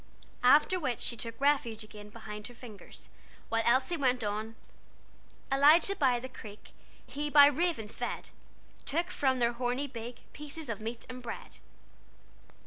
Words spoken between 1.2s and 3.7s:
refuge again behind her fingers, while